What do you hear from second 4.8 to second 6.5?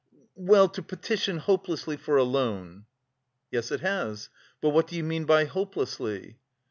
do you mean by hopelessly?"